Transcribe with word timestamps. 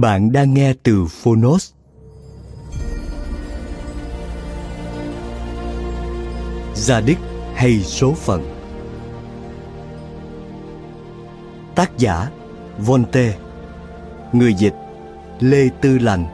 Bạn 0.00 0.32
đang 0.32 0.54
nghe 0.54 0.74
từ 0.82 1.06
Phonos. 1.06 1.72
Gia 6.74 7.00
đích 7.00 7.18
hay 7.54 7.80
số 7.80 8.12
phận 8.12 8.44
Tác 11.74 11.98
giả 11.98 12.30
Volte. 12.78 13.34
Người 14.32 14.54
dịch 14.54 14.74
Lê 15.40 15.68
Tư 15.80 15.98
Lành 15.98 16.26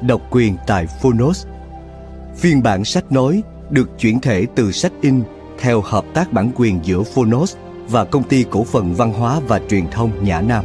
Độc 0.00 0.20
quyền 0.30 0.56
tại 0.66 0.86
Phonos 0.86 1.46
Phiên 2.36 2.62
bản 2.62 2.84
sách 2.84 3.12
nói 3.12 3.42
được 3.70 3.90
chuyển 3.98 4.20
thể 4.20 4.46
từ 4.54 4.72
sách 4.72 4.92
in 5.00 5.22
theo 5.58 5.80
hợp 5.80 6.04
tác 6.14 6.32
bản 6.32 6.50
quyền 6.56 6.80
giữa 6.82 7.02
Phonos 7.02 7.56
và 7.88 8.04
Công 8.04 8.22
ty 8.22 8.44
Cổ 8.50 8.64
phần 8.64 8.94
Văn 8.94 9.12
hóa 9.12 9.40
và 9.48 9.60
Truyền 9.68 9.90
thông 9.90 10.24
Nhã 10.24 10.40
Nam. 10.40 10.64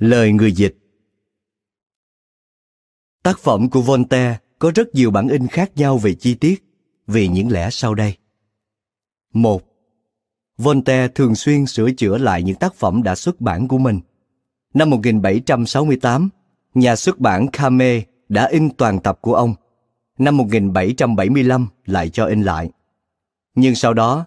Lời 0.00 0.32
người 0.32 0.52
dịch 0.52 0.76
Tác 3.22 3.38
phẩm 3.38 3.70
của 3.70 3.82
Voltaire 3.82 4.38
có 4.58 4.72
rất 4.74 4.94
nhiều 4.94 5.10
bản 5.10 5.28
in 5.28 5.46
khác 5.46 5.70
nhau 5.76 5.98
về 5.98 6.14
chi 6.14 6.34
tiết 6.34 6.64
vì 7.06 7.28
những 7.28 7.52
lẽ 7.52 7.68
sau 7.70 7.94
đây. 7.94 8.16
Một, 9.32 9.62
Voltaire 10.58 11.08
thường 11.08 11.34
xuyên 11.34 11.66
sửa 11.66 11.90
chữa 11.90 12.18
lại 12.18 12.42
những 12.42 12.56
tác 12.56 12.74
phẩm 12.74 13.02
đã 13.02 13.14
xuất 13.14 13.40
bản 13.40 13.68
của 13.68 13.78
mình. 13.78 14.00
Năm 14.74 14.90
1768, 14.90 16.28
nhà 16.74 16.96
xuất 16.96 17.18
bản 17.18 17.46
Kame 17.52 18.02
đã 18.28 18.48
in 18.48 18.70
toàn 18.70 19.00
tập 19.00 19.18
của 19.20 19.34
ông. 19.34 19.54
Năm 20.18 20.36
1775 20.36 21.68
lại 21.86 22.08
cho 22.08 22.26
in 22.26 22.42
lại. 22.42 22.70
Nhưng 23.54 23.74
sau 23.74 23.94
đó, 23.94 24.26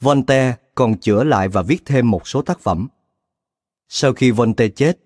Voltaire 0.00 0.56
còn 0.74 0.98
chữa 0.98 1.24
lại 1.24 1.48
và 1.48 1.62
viết 1.62 1.82
thêm 1.84 2.10
một 2.10 2.28
số 2.28 2.42
tác 2.42 2.60
phẩm. 2.60 2.88
Sau 3.88 4.12
khi 4.12 4.30
Voltaire 4.30 4.74
chết, 4.76 4.98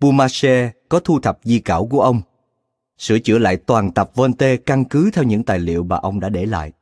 Beaumarchais 0.00 0.70
có 0.88 1.00
thu 1.00 1.20
thập 1.20 1.38
di 1.42 1.58
cảo 1.58 1.86
của 1.86 2.00
ông, 2.00 2.20
sửa 2.98 3.18
chữa 3.18 3.38
lại 3.38 3.56
toàn 3.56 3.92
tập 3.92 4.10
Voltaire 4.14 4.56
căn 4.56 4.84
cứ 4.84 5.10
theo 5.10 5.24
những 5.24 5.42
tài 5.42 5.58
liệu 5.58 5.84
mà 5.84 5.96
ông 5.96 6.20
đã 6.20 6.28
để 6.28 6.46
lại. 6.46 6.72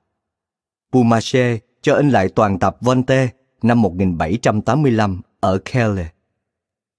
Beaumarchais 0.92 1.60
cho 1.82 1.94
in 1.94 2.10
lại 2.10 2.28
toàn 2.28 2.58
tập 2.58 2.76
Voltaire 2.80 3.28
năm 3.62 3.82
1785 3.82 5.20
ở 5.40 5.58
Kelle. 5.58 6.08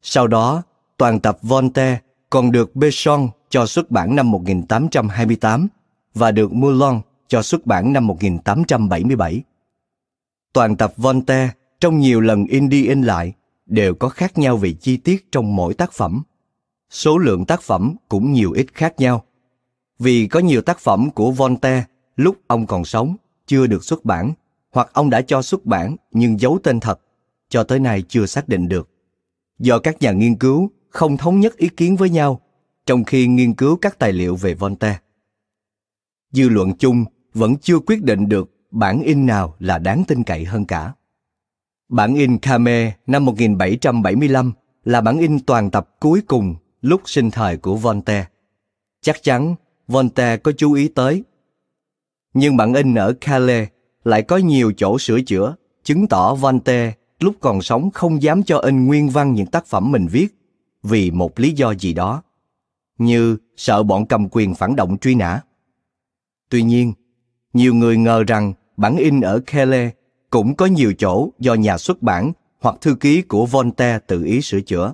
Sau 0.02 0.28
đó, 0.28 0.64
toàn 0.98 1.20
tập 1.20 1.38
Voltaire 1.42 2.00
còn 2.30 2.52
được 2.52 2.76
Besson 2.76 3.30
cho 3.50 3.66
xuất 3.66 3.92
bản 3.92 4.16
năm 4.16 4.32
1828 4.32 5.68
và 6.14 6.32
được 6.32 6.54
Moulon 6.54 7.02
cho 7.28 7.42
xuất 7.42 7.66
bản 7.66 7.94
năm 7.94 8.08
1877. 8.08 9.44
Toàn 10.54 10.78
tập 10.78 10.94
Voltaire 10.98 11.54
trong 11.80 12.00
nhiều 12.00 12.22
lần 12.22 12.46
in 12.46 12.70
đi 12.70 12.88
in 12.88 13.02
lại 13.02 13.34
đều 13.68 13.96
có 13.96 14.10
khác 14.10 14.38
nhau 14.38 14.58
về 14.58 14.74
chi 14.74 14.98
tiết 14.98 15.32
trong 15.32 15.56
mỗi 15.56 15.74
tác 15.74 15.92
phẩm. 15.92 16.24
Số 16.90 17.18
lượng 17.18 17.46
tác 17.46 17.62
phẩm 17.62 17.96
cũng 18.10 18.34
nhiều 18.34 18.52
ít 18.52 18.74
khác 18.74 18.94
nhau. 18.98 19.24
Vì 20.00 20.28
có 20.28 20.40
nhiều 20.40 20.62
tác 20.62 20.80
phẩm 20.80 21.10
của 21.12 21.32
Voltaire 21.32 21.86
lúc 22.16 22.38
ông 22.48 22.68
còn 22.68 22.86
sống 22.86 23.16
chưa 23.48 23.68
được 23.68 23.84
xuất 23.84 24.06
bản 24.06 24.34
hoặc 24.72 24.90
ông 24.94 25.10
đã 25.10 25.22
cho 25.22 25.42
xuất 25.42 25.66
bản 25.66 25.96
nhưng 26.12 26.40
giấu 26.40 26.60
tên 26.64 26.80
thật, 26.80 27.00
cho 27.50 27.64
tới 27.64 27.80
nay 27.80 28.04
chưa 28.08 28.26
xác 28.26 28.50
định 28.50 28.68
được. 28.68 28.90
Do 29.60 29.80
các 29.80 30.02
nhà 30.02 30.12
nghiên 30.12 30.36
cứu 30.36 30.72
không 30.90 31.18
thống 31.18 31.40
nhất 31.40 31.58
ý 31.58 31.70
kiến 31.78 31.96
với 31.96 32.10
nhau 32.10 32.42
trong 32.86 33.04
khi 33.04 33.28
nghiên 33.28 33.54
cứu 33.54 33.76
các 33.76 34.00
tài 34.00 34.14
liệu 34.14 34.36
về 34.36 34.54
Voltaire. 34.54 35.00
Dư 36.32 36.50
luận 36.50 36.74
chung 36.78 37.06
vẫn 37.34 37.56
chưa 37.58 37.80
quyết 37.80 38.04
định 38.04 38.30
được 38.30 38.52
bản 38.72 39.02
in 39.02 39.26
nào 39.26 39.56
là 39.60 39.78
đáng 39.78 40.04
tin 40.08 40.24
cậy 40.24 40.46
hơn 40.46 40.66
cả. 40.66 40.94
Bản 41.90 42.16
in 42.16 42.38
Kame 42.38 42.94
năm 43.08 43.26
1775 43.26 44.54
là 44.84 45.02
bản 45.02 45.18
in 45.18 45.40
toàn 45.40 45.72
tập 45.72 45.90
cuối 46.00 46.22
cùng 46.28 46.56
lúc 46.82 47.02
sinh 47.06 47.32
thời 47.32 47.58
của 47.58 47.76
Voltaire. 47.76 48.28
Chắc 49.02 49.24
chắn 49.24 49.56
Voltaire 49.88 50.38
có 50.38 50.52
chú 50.58 50.74
ý 50.74 50.88
tới. 50.88 51.24
Nhưng 52.34 52.58
bản 52.58 52.74
in 52.74 52.96
ở 52.96 53.14
Calais 53.22 53.70
lại 54.04 54.22
có 54.22 54.38
nhiều 54.38 54.72
chỗ 54.78 55.00
sửa 55.00 55.22
chữa, 55.22 55.56
chứng 55.84 56.08
tỏ 56.08 56.36
Voltaire 56.36 56.94
lúc 57.20 57.36
còn 57.40 57.62
sống 57.62 57.92
không 57.92 58.22
dám 58.22 58.44
cho 58.44 58.58
in 58.58 58.86
nguyên 58.86 59.10
văn 59.10 59.34
những 59.34 59.48
tác 59.48 59.66
phẩm 59.66 59.92
mình 59.92 60.08
viết 60.12 60.28
vì 60.84 61.12
một 61.12 61.40
lý 61.40 61.52
do 61.52 61.72
gì 61.72 61.94
đó, 61.94 62.24
như 62.98 63.38
sợ 63.58 63.84
bọn 63.84 64.06
cầm 64.06 64.28
quyền 64.32 64.56
phản 64.56 64.76
động 64.76 64.98
truy 64.98 65.16
nã. 65.16 65.42
Tuy 66.50 66.64
nhiên, 66.64 66.94
nhiều 67.54 67.74
người 67.74 67.98
ngờ 67.98 68.24
rằng 68.24 68.54
bản 68.78 68.98
in 68.98 69.22
ở 69.22 69.40
Calais 69.46 69.92
cũng 70.38 70.56
có 70.56 70.66
nhiều 70.66 70.94
chỗ 70.94 71.30
do 71.40 71.54
nhà 71.54 71.78
xuất 71.78 72.02
bản 72.02 72.32
hoặc 72.60 72.76
thư 72.82 72.96
ký 72.96 73.22
của 73.22 73.46
Voltaire 73.46 74.00
tự 74.08 74.24
ý 74.24 74.42
sửa 74.42 74.62
chữa. 74.62 74.94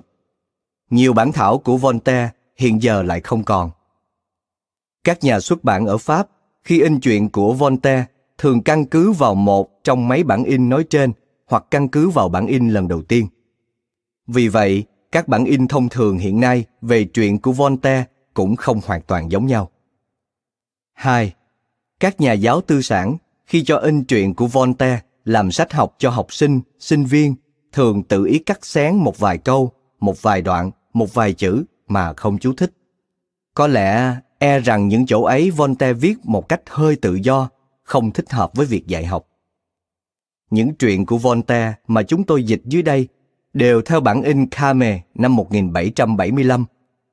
Nhiều 0.90 1.12
bản 1.12 1.32
thảo 1.32 1.58
của 1.58 1.76
Voltaire 1.76 2.30
hiện 2.56 2.82
giờ 2.82 3.02
lại 3.02 3.20
không 3.20 3.44
còn. 3.44 3.70
Các 5.04 5.24
nhà 5.24 5.40
xuất 5.40 5.64
bản 5.64 5.86
ở 5.86 5.98
Pháp 5.98 6.28
khi 6.62 6.80
in 6.80 7.00
chuyện 7.00 7.30
của 7.30 7.52
Voltaire 7.52 8.04
thường 8.38 8.62
căn 8.62 8.84
cứ 8.84 9.12
vào 9.12 9.34
một 9.34 9.84
trong 9.84 10.08
mấy 10.08 10.24
bản 10.24 10.44
in 10.44 10.68
nói 10.68 10.84
trên 10.90 11.12
hoặc 11.46 11.64
căn 11.70 11.88
cứ 11.88 12.08
vào 12.08 12.28
bản 12.28 12.46
in 12.46 12.68
lần 12.68 12.88
đầu 12.88 13.02
tiên. 13.02 13.26
Vì 14.26 14.48
vậy, 14.48 14.84
các 15.12 15.28
bản 15.28 15.44
in 15.44 15.68
thông 15.68 15.88
thường 15.88 16.18
hiện 16.18 16.40
nay 16.40 16.64
về 16.82 17.04
truyện 17.04 17.38
của 17.38 17.52
Voltaire 17.52 18.04
cũng 18.34 18.56
không 18.56 18.80
hoàn 18.86 19.02
toàn 19.02 19.30
giống 19.30 19.46
nhau. 19.46 19.70
2. 20.92 21.34
Các 22.00 22.20
nhà 22.20 22.32
giáo 22.32 22.60
tư 22.60 22.82
sản 22.82 23.16
khi 23.46 23.64
cho 23.64 23.76
in 23.76 24.04
truyện 24.04 24.34
của 24.34 24.46
Voltaire 24.46 25.00
làm 25.24 25.50
sách 25.50 25.72
học 25.72 25.94
cho 25.98 26.10
học 26.10 26.32
sinh, 26.32 26.60
sinh 26.78 27.04
viên 27.04 27.34
thường 27.72 28.02
tự 28.02 28.24
ý 28.24 28.38
cắt 28.38 28.66
xén 28.66 28.96
một 28.96 29.18
vài 29.18 29.38
câu, 29.38 29.72
một 30.00 30.22
vài 30.22 30.42
đoạn, 30.42 30.70
một 30.92 31.14
vài 31.14 31.32
chữ 31.32 31.64
mà 31.88 32.12
không 32.12 32.38
chú 32.38 32.52
thích. 32.52 32.72
Có 33.54 33.66
lẽ 33.66 34.16
e 34.38 34.60
rằng 34.60 34.88
những 34.88 35.06
chỗ 35.06 35.22
ấy 35.22 35.50
Voltaire 35.50 35.92
viết 35.92 36.14
một 36.24 36.48
cách 36.48 36.62
hơi 36.66 36.96
tự 36.96 37.14
do, 37.14 37.48
không 37.82 38.10
thích 38.10 38.30
hợp 38.30 38.50
với 38.54 38.66
việc 38.66 38.86
dạy 38.86 39.06
học. 39.06 39.26
Những 40.50 40.74
truyện 40.74 41.06
của 41.06 41.18
Voltaire 41.18 41.74
mà 41.86 42.02
chúng 42.02 42.24
tôi 42.24 42.44
dịch 42.44 42.62
dưới 42.64 42.82
đây 42.82 43.08
đều 43.52 43.82
theo 43.82 44.00
bản 44.00 44.22
in 44.22 44.46
Kame 44.46 45.02
năm 45.14 45.36
1775 45.36 46.64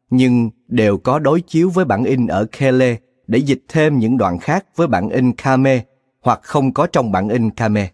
nhưng 0.09 0.49
đều 0.67 0.97
có 0.97 1.19
đối 1.19 1.41
chiếu 1.41 1.69
với 1.69 1.85
bản 1.85 2.03
in 2.03 2.27
ở 2.27 2.45
Kele 2.45 2.95
để 3.27 3.39
dịch 3.39 3.63
thêm 3.67 3.99
những 3.99 4.17
đoạn 4.17 4.39
khác 4.39 4.65
với 4.75 4.87
bản 4.87 5.09
in 5.09 5.31
Kame 5.33 5.83
hoặc 6.21 6.39
không 6.43 6.73
có 6.73 6.87
trong 6.87 7.11
bản 7.11 7.29
in 7.29 7.49
Kame. 7.49 7.91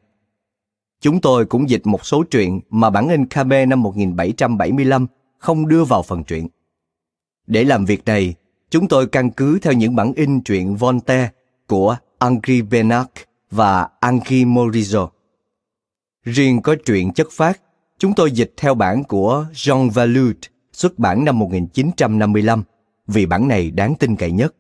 Chúng 1.02 1.22
tôi 1.22 1.46
cũng 1.46 1.70
dịch 1.70 1.88
một 1.88 2.06
số 2.06 2.24
truyện 2.24 2.60
mà 2.70 2.90
bản 2.90 3.10
in 3.10 3.26
Kame 3.26 3.66
năm 3.66 3.84
1775 3.84 5.08
không 5.38 5.68
đưa 5.68 5.84
vào 5.84 6.04
phần 6.04 6.24
truyện. 6.24 6.48
Để 7.48 7.64
làm 7.64 7.86
việc 7.86 8.06
này, 8.06 8.36
chúng 8.70 8.88
tôi 8.88 9.08
căn 9.08 9.32
cứ 9.32 9.60
theo 9.60 9.74
những 9.74 9.96
bản 9.96 10.14
in 10.16 10.42
truyện 10.42 10.76
Voltaire 10.76 11.30
của 11.68 11.98
Henri 12.22 12.62
Benac 12.62 13.12
và 13.52 13.90
Henri 14.02 14.46
Morizot. 14.46 15.08
Riêng 16.24 16.62
có 16.62 16.76
truyện 16.86 17.14
chất 17.14 17.28
phát, 17.32 17.62
chúng 18.00 18.14
tôi 18.14 18.32
dịch 18.32 18.54
theo 18.58 18.76
bản 18.76 19.04
của 19.04 19.46
Jean 19.54 19.90
Valut 19.90 20.38
xuất 20.74 21.00
bản 21.00 21.26
năm 21.26 21.40
1955 21.40 22.64
vì 23.08 23.26
bản 23.26 23.48
này 23.48 23.72
đáng 23.72 23.96
tin 23.96 24.16
cậy 24.16 24.32
nhất. 24.32 24.56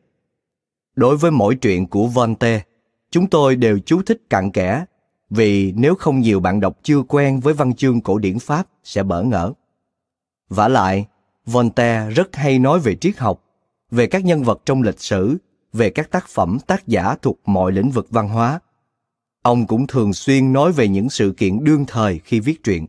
Đối 0.95 1.17
với 1.17 1.31
mỗi 1.31 1.55
truyện 1.55 1.87
của 1.87 2.07
Voltaire, 2.07 2.63
chúng 3.11 3.27
tôi 3.27 3.55
đều 3.55 3.79
chú 3.85 4.01
thích 4.01 4.21
cặn 4.29 4.51
kẽ 4.51 4.85
vì 5.29 5.71
nếu 5.71 5.95
không 5.95 6.19
nhiều 6.19 6.39
bạn 6.39 6.59
đọc 6.59 6.77
chưa 6.83 7.01
quen 7.01 7.39
với 7.39 7.53
văn 7.53 7.73
chương 7.75 8.01
cổ 8.01 8.17
điển 8.17 8.39
Pháp 8.39 8.67
sẽ 8.83 9.03
bỡ 9.03 9.23
ngỡ. 9.23 9.53
Vả 10.49 10.67
lại, 10.67 11.07
Voltaire 11.45 12.09
rất 12.09 12.35
hay 12.35 12.59
nói 12.59 12.79
về 12.79 12.95
triết 12.95 13.17
học, 13.17 13.43
về 13.91 14.07
các 14.07 14.25
nhân 14.25 14.43
vật 14.43 14.61
trong 14.65 14.81
lịch 14.81 14.99
sử, 14.99 15.37
về 15.73 15.89
các 15.89 16.11
tác 16.11 16.27
phẩm 16.27 16.57
tác 16.67 16.87
giả 16.87 17.15
thuộc 17.21 17.39
mọi 17.45 17.71
lĩnh 17.71 17.91
vực 17.91 18.07
văn 18.09 18.29
hóa. 18.29 18.59
Ông 19.41 19.67
cũng 19.67 19.87
thường 19.87 20.13
xuyên 20.13 20.53
nói 20.53 20.71
về 20.71 20.87
những 20.87 21.09
sự 21.09 21.33
kiện 21.37 21.63
đương 21.63 21.85
thời 21.87 22.19
khi 22.23 22.39
viết 22.39 22.63
truyện. 22.63 22.85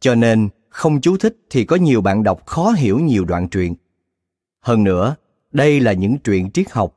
Cho 0.00 0.14
nên, 0.14 0.48
không 0.68 1.00
chú 1.00 1.16
thích 1.16 1.36
thì 1.50 1.64
có 1.64 1.76
nhiều 1.76 2.00
bạn 2.00 2.22
đọc 2.22 2.46
khó 2.46 2.70
hiểu 2.70 2.98
nhiều 2.98 3.24
đoạn 3.24 3.48
truyện. 3.48 3.74
Hơn 4.60 4.84
nữa, 4.84 5.16
đây 5.52 5.80
là 5.80 5.92
những 5.92 6.18
truyện 6.18 6.50
triết 6.50 6.70
học, 6.70 6.96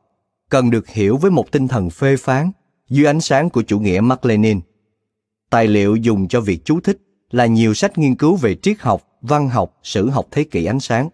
cần 0.49 0.69
được 0.69 0.87
hiểu 0.87 1.17
với 1.17 1.31
một 1.31 1.51
tinh 1.51 1.67
thần 1.67 1.89
phê 1.89 2.15
phán 2.17 2.51
dưới 2.93 3.05
ánh 3.05 3.21
sáng 3.21 3.49
của 3.49 3.61
chủ 3.61 3.79
nghĩa 3.79 4.01
Mark 4.01 4.25
Lenin. 4.25 4.61
Tài 5.49 5.67
liệu 5.67 5.95
dùng 5.95 6.27
cho 6.27 6.41
việc 6.41 6.65
chú 6.65 6.79
thích 6.79 6.97
là 7.31 7.45
nhiều 7.45 7.73
sách 7.73 7.97
nghiên 7.97 8.15
cứu 8.15 8.35
về 8.35 8.55
triết 8.55 8.79
học, 8.79 9.07
văn 9.21 9.49
học, 9.49 9.77
sử 9.83 10.09
học 10.09 10.27
thế 10.31 10.43
kỷ 10.43 10.65
ánh 10.65 10.79
sáng. 10.79 11.09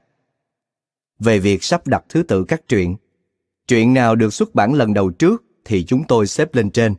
Về 1.20 1.40
việc 1.40 1.64
sắp 1.64 1.88
đặt 1.88 2.04
thứ 2.10 2.24
tự 2.24 2.44
các 2.44 2.62
truyện, 2.68 2.96
truyện 3.68 3.94
nào 3.94 4.16
được 4.16 4.34
xuất 4.34 4.56
bản 4.56 4.74
lần 4.74 4.94
đầu 4.94 5.12
trước 5.12 5.44
thì 5.66 5.84
chúng 5.84 6.04
tôi 6.04 6.28
xếp 6.28 6.56
lên 6.56 6.72
trên. 6.72 6.96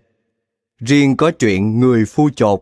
Riêng 0.79 1.17
có 1.17 1.31
truyện 1.31 1.81
Người 1.81 2.05
phu 2.05 2.31
chột, 2.37 2.61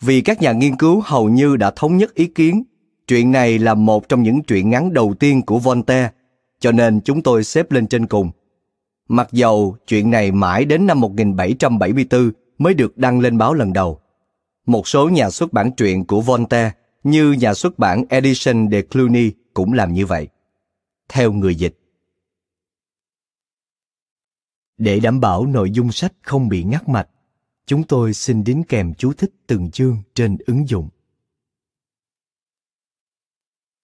vì 0.00 0.20
các 0.20 0.42
nhà 0.42 0.52
nghiên 0.52 0.76
cứu 0.76 1.02
hầu 1.04 1.28
như 1.28 1.56
đã 1.56 1.70
thống 1.70 1.96
nhất 1.96 2.14
ý 2.14 2.26
kiến, 2.26 2.62
truyện 3.06 3.32
này 3.32 3.58
là 3.58 3.74
một 3.74 4.08
trong 4.08 4.22
những 4.22 4.42
truyện 4.42 4.70
ngắn 4.70 4.92
đầu 4.92 5.14
tiên 5.20 5.42
của 5.42 5.58
Voltaire, 5.58 6.10
cho 6.60 6.72
nên 6.72 7.00
chúng 7.00 7.22
tôi 7.22 7.44
xếp 7.44 7.72
lên 7.72 7.86
trên 7.86 8.06
cùng. 8.06 8.30
Mặc 9.08 9.28
dầu 9.32 9.76
chuyện 9.86 10.10
này 10.10 10.32
mãi 10.32 10.64
đến 10.64 10.86
năm 10.86 11.00
1774 11.00 12.32
mới 12.58 12.74
được 12.74 12.98
đăng 12.98 13.20
lên 13.20 13.38
báo 13.38 13.54
lần 13.54 13.72
đầu. 13.72 14.00
Một 14.66 14.88
số 14.88 15.08
nhà 15.08 15.30
xuất 15.30 15.52
bản 15.52 15.70
truyện 15.76 16.04
của 16.04 16.20
Voltaire 16.20 16.72
như 17.04 17.32
nhà 17.32 17.54
xuất 17.54 17.78
bản 17.78 18.04
Edition 18.08 18.70
de 18.70 18.82
Cluny 18.82 19.32
cũng 19.54 19.72
làm 19.72 19.92
như 19.92 20.06
vậy. 20.06 20.28
Theo 21.08 21.32
người 21.32 21.54
dịch. 21.54 21.78
Để 24.78 25.00
đảm 25.00 25.20
bảo 25.20 25.46
nội 25.46 25.70
dung 25.70 25.92
sách 25.92 26.12
không 26.22 26.48
bị 26.48 26.64
ngắt 26.64 26.88
mạch, 26.88 27.08
chúng 27.66 27.82
tôi 27.82 28.14
xin 28.14 28.44
đính 28.44 28.62
kèm 28.68 28.94
chú 28.94 29.12
thích 29.12 29.30
từng 29.46 29.70
chương 29.70 30.02
trên 30.14 30.36
ứng 30.46 30.68
dụng. 30.68 30.88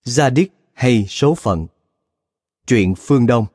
Gia 0.04 0.30
Đích 0.30 0.52
hay 0.72 1.06
số 1.08 1.34
phận 1.34 1.66
chuyện 2.66 2.94
phương 2.94 3.26
Đông 3.26 3.46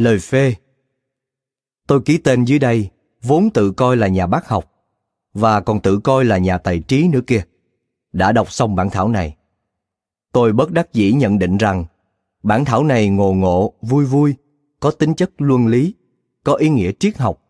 Lời 0.00 0.18
phê 0.18 0.54
Tôi 1.86 2.00
ký 2.04 2.18
tên 2.18 2.44
dưới 2.44 2.58
đây, 2.58 2.88
vốn 3.22 3.50
tự 3.50 3.70
coi 3.70 3.96
là 3.96 4.08
nhà 4.08 4.26
bác 4.26 4.48
học, 4.48 4.72
và 5.34 5.60
còn 5.60 5.80
tự 5.80 5.98
coi 5.98 6.24
là 6.24 6.38
nhà 6.38 6.58
tài 6.58 6.78
trí 6.78 7.08
nữa 7.08 7.20
kia. 7.26 7.42
Đã 8.12 8.32
đọc 8.32 8.52
xong 8.52 8.74
bản 8.74 8.90
thảo 8.90 9.08
này. 9.08 9.36
Tôi 10.32 10.52
bất 10.52 10.70
đắc 10.70 10.92
dĩ 10.92 11.12
nhận 11.12 11.38
định 11.38 11.56
rằng, 11.56 11.84
bản 12.42 12.64
thảo 12.64 12.84
này 12.84 13.08
ngộ 13.08 13.32
ngộ, 13.32 13.72
vui 13.82 14.04
vui, 14.04 14.34
có 14.80 14.90
tính 14.90 15.14
chất 15.14 15.30
luân 15.38 15.66
lý, 15.66 15.94
có 16.44 16.54
ý 16.54 16.68
nghĩa 16.68 16.92
triết 17.00 17.18
học, 17.18 17.42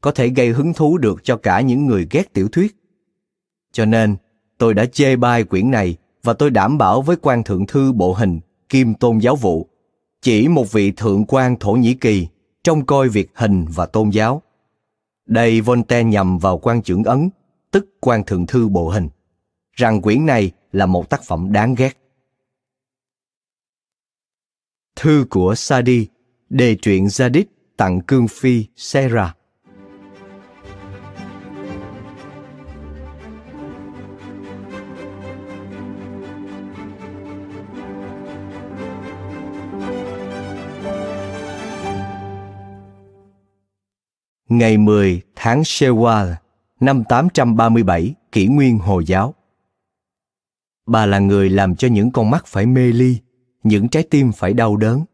có 0.00 0.10
thể 0.10 0.28
gây 0.28 0.48
hứng 0.48 0.74
thú 0.74 0.98
được 0.98 1.24
cho 1.24 1.36
cả 1.36 1.60
những 1.60 1.86
người 1.86 2.06
ghét 2.10 2.32
tiểu 2.32 2.48
thuyết. 2.48 2.76
Cho 3.72 3.84
nên, 3.84 4.16
tôi 4.58 4.74
đã 4.74 4.84
chê 4.86 5.16
bai 5.16 5.44
quyển 5.44 5.70
này 5.70 5.96
và 6.22 6.32
tôi 6.32 6.50
đảm 6.50 6.78
bảo 6.78 7.02
với 7.02 7.16
quan 7.16 7.44
thượng 7.44 7.66
thư 7.66 7.92
bộ 7.92 8.12
hình 8.12 8.40
kim 8.68 8.94
tôn 8.94 9.18
giáo 9.18 9.36
vụ 9.36 9.71
chỉ 10.22 10.48
một 10.48 10.72
vị 10.72 10.92
thượng 10.92 11.24
quan 11.28 11.56
Thổ 11.60 11.72
Nhĩ 11.72 11.94
Kỳ 11.94 12.28
trông 12.64 12.86
coi 12.86 13.08
việc 13.08 13.30
hình 13.34 13.66
và 13.74 13.86
tôn 13.86 14.10
giáo. 14.10 14.42
Đây 15.26 15.60
Voltaire 15.60 16.04
nhằm 16.08 16.38
vào 16.38 16.58
quan 16.58 16.82
trưởng 16.82 17.04
Ấn, 17.04 17.30
tức 17.70 17.86
quan 18.00 18.24
thượng 18.24 18.46
thư 18.46 18.68
bộ 18.68 18.88
hình, 18.88 19.08
rằng 19.72 20.02
quyển 20.02 20.26
này 20.26 20.52
là 20.72 20.86
một 20.86 21.10
tác 21.10 21.22
phẩm 21.24 21.52
đáng 21.52 21.74
ghét. 21.74 21.98
Thư 24.96 25.26
của 25.30 25.54
Sadi, 25.54 26.06
đề 26.48 26.74
truyện 26.74 27.06
Zadit 27.06 27.44
tặng 27.76 28.00
cương 28.00 28.28
phi 28.28 28.64
Sarah. 28.76 29.36
Ngày 44.58 44.78
10 44.78 45.22
tháng 45.36 45.62
Shewal 45.62 46.34
năm 46.80 47.04
837 47.04 48.14
kỷ 48.32 48.46
nguyên 48.46 48.78
Hồi 48.78 49.04
giáo. 49.04 49.34
Bà 50.86 51.06
là 51.06 51.18
người 51.18 51.50
làm 51.50 51.76
cho 51.76 51.88
những 51.88 52.12
con 52.12 52.30
mắt 52.30 52.46
phải 52.46 52.66
mê 52.66 52.92
ly, 52.92 53.18
những 53.62 53.88
trái 53.88 54.02
tim 54.02 54.32
phải 54.32 54.52
đau 54.52 54.76
đớn. 54.76 55.04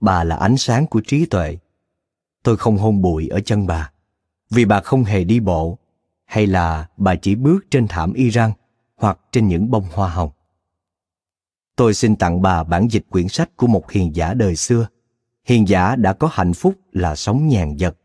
Bà 0.00 0.24
là 0.24 0.36
ánh 0.36 0.56
sáng 0.56 0.86
của 0.86 1.00
trí 1.00 1.26
tuệ. 1.26 1.58
Tôi 2.42 2.56
không 2.56 2.76
hôn 2.76 3.02
bụi 3.02 3.28
ở 3.28 3.40
chân 3.40 3.66
bà, 3.66 3.90
vì 4.50 4.64
bà 4.64 4.80
không 4.80 5.04
hề 5.04 5.24
đi 5.24 5.40
bộ, 5.40 5.78
hay 6.24 6.46
là 6.46 6.88
bà 6.96 7.14
chỉ 7.14 7.34
bước 7.34 7.66
trên 7.70 7.88
thảm 7.88 8.12
Iran 8.12 8.52
hoặc 8.96 9.18
trên 9.32 9.48
những 9.48 9.70
bông 9.70 9.84
hoa 9.92 10.08
hồng. 10.08 10.30
Tôi 11.76 11.94
xin 11.94 12.16
tặng 12.16 12.42
bà 12.42 12.64
bản 12.64 12.88
dịch 12.90 13.06
quyển 13.10 13.28
sách 13.28 13.56
của 13.56 13.66
một 13.66 13.90
hiền 13.90 14.16
giả 14.16 14.34
đời 14.34 14.56
xưa. 14.56 14.86
Hiền 15.44 15.68
giả 15.68 15.96
đã 15.96 16.12
có 16.12 16.28
hạnh 16.32 16.54
phúc 16.54 16.74
là 16.92 17.16
sống 17.16 17.48
nhàn 17.48 17.76
vật 17.78 17.96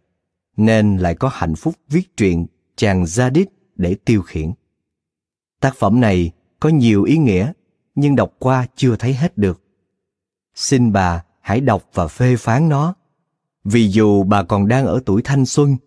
nên 0.58 0.98
lại 0.98 1.15
có 1.15 1.29
hạnh 1.34 1.55
phúc 1.55 1.75
viết 1.89 2.17
truyện 2.17 2.46
chàng 2.75 3.03
Zadit 3.03 3.46
để 3.75 3.96
tiêu 4.05 4.22
khiển. 4.22 4.51
Tác 5.60 5.75
phẩm 5.75 6.00
này 6.00 6.31
có 6.60 6.70
nhiều 6.70 7.03
ý 7.03 7.17
nghĩa, 7.17 7.51
nhưng 7.96 8.15
đọc 8.15 8.34
qua 8.39 8.67
chưa 8.75 8.96
thấy 8.96 9.13
hết 9.13 9.38
được. 9.38 9.62
Xin 10.55 10.91
bà 10.91 11.24
hãy 11.41 11.62
đọc 11.62 11.84
và 11.93 12.08
phê 12.08 12.36
phán 12.36 12.70
nó. 12.70 12.93
Vì 13.63 13.88
dù 13.88 14.24
bà 14.24 14.43
còn 14.43 14.67
đang 14.67 14.86
ở 14.86 15.00
tuổi 15.05 15.22
thanh 15.22 15.46
xuân, 15.46 15.77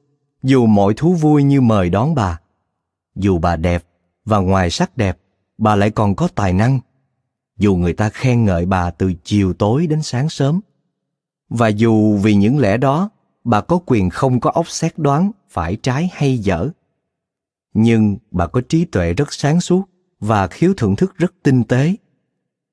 dù 0.43 0.67
mọi 0.67 0.95
thú 0.97 1.15
vui 1.15 1.43
như 1.43 1.61
mời 1.61 1.91
đón 1.91 2.15
bà, 2.15 2.41
dù 3.15 3.39
bà 3.39 3.57
đẹp 3.57 3.85
và 4.25 4.39
ngoài 4.39 4.71
sắc 4.71 4.97
đẹp, 4.97 5.19
bà 5.59 5.77
lại 5.77 5.91
còn 5.91 6.15
có 6.15 6.29
tài 6.35 6.53
năng. 6.53 6.81
Dù 7.57 7.77
người 7.77 7.93
ta 7.93 8.09
khen 8.09 8.45
ngợi 8.45 8.67
bà 8.67 8.91
từ 8.91 9.13
chiều 9.25 9.53
tối 9.53 9.87
đến 9.87 10.03
sáng 10.03 10.29
sớm, 10.29 10.61
và 11.49 11.69
dù 11.69 12.17
vì 12.17 12.35
những 12.35 12.59
lẽ 12.59 12.77
đó 12.77 13.11
bà 13.45 13.61
có 13.61 13.81
quyền 13.87 14.11
không 14.11 14.41
có 14.41 14.51
óc 14.51 14.69
xét 14.69 14.99
đoán, 14.99 15.31
phải 15.49 15.77
trái 15.77 16.11
hay 16.13 16.39
dở. 16.39 16.69
Nhưng 17.75 18.17
bà 18.31 18.47
có 18.47 18.61
trí 18.69 18.85
tuệ 18.85 19.13
rất 19.13 19.33
sáng 19.33 19.61
suốt 19.61 19.89
và 20.21 20.47
khiếu 20.47 20.75
thưởng 20.77 20.97
thức 20.97 21.17
rất 21.17 21.35
tinh 21.43 21.65
tế. 21.65 21.95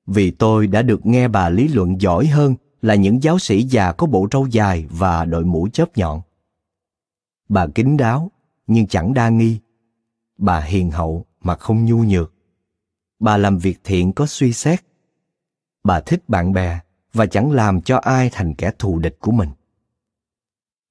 Vì 0.06 0.30
tôi 0.30 0.66
đã 0.66 0.82
được 0.82 1.06
nghe 1.06 1.28
bà 1.28 1.48
lý 1.48 1.68
luận 1.68 2.00
giỏi 2.00 2.26
hơn 2.26 2.54
là 2.82 2.94
những 2.94 3.22
giáo 3.22 3.38
sĩ 3.38 3.62
già 3.62 3.92
có 3.92 4.06
bộ 4.06 4.28
râu 4.32 4.46
dài 4.46 4.86
và 4.90 5.24
đội 5.24 5.44
mũ 5.44 5.68
chớp 5.72 5.98
nhọn. 5.98 6.20
Bà 7.48 7.66
kín 7.66 7.96
đáo, 7.96 8.30
nhưng 8.66 8.86
chẳng 8.86 9.14
đa 9.14 9.28
nghi. 9.28 9.58
Bà 10.38 10.60
hiền 10.60 10.90
hậu 10.90 11.26
mà 11.40 11.56
không 11.56 11.84
nhu 11.84 11.98
nhược. 11.98 12.32
Bà 13.18 13.36
làm 13.36 13.58
việc 13.58 13.80
thiện 13.84 14.12
có 14.12 14.26
suy 14.26 14.52
xét. 14.52 14.80
Bà 15.84 16.00
thích 16.00 16.28
bạn 16.28 16.52
bè 16.52 16.80
và 17.12 17.26
chẳng 17.26 17.50
làm 17.50 17.80
cho 17.80 17.96
ai 17.96 18.30
thành 18.32 18.54
kẻ 18.54 18.70
thù 18.78 18.98
địch 18.98 19.16
của 19.20 19.32
mình 19.32 19.48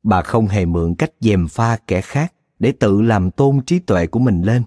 bà 0.03 0.21
không 0.21 0.47
hề 0.47 0.65
mượn 0.65 0.95
cách 0.95 1.11
dèm 1.19 1.47
pha 1.47 1.77
kẻ 1.87 2.01
khác 2.01 2.33
để 2.59 2.71
tự 2.71 3.01
làm 3.01 3.31
tôn 3.31 3.61
trí 3.65 3.79
tuệ 3.79 4.07
của 4.07 4.19
mình 4.19 4.41
lên. 4.41 4.63